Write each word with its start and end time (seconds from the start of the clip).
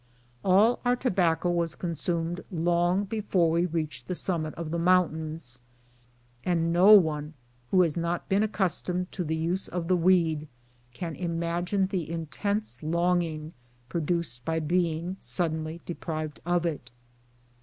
All 0.43 0.79
our 0.83 0.95
tobacco 0.95 1.51
was 1.51 1.75
consumed 1.75 2.43
long 2.49 3.03
before 3.03 3.51
we 3.51 3.67
reached 3.67 4.07
the 4.07 4.15
summit 4.15 4.55
of 4.55 4.71
the 4.71 4.79
mount 4.79 5.13
ains, 5.13 5.59
and 6.43 6.73
no 6.73 6.91
one 6.93 7.35
who 7.69 7.83
has 7.83 7.95
not 7.95 8.27
been 8.27 8.41
accustomed 8.41 9.11
to 9.11 9.23
the 9.23 9.35
use 9.35 9.67
of 9.67 9.87
the 9.87 9.95
weed 9.95 10.47
can 10.91 11.13
imagine 11.15 11.85
the 11.85 12.09
intense 12.09 12.81
longing 12.81 13.53
produced 13.89 14.43
by 14.43 14.59
being 14.59 15.17
suddenly 15.19 15.81
deprived 15.85 16.39
of 16.47 16.65
it. 16.65 16.89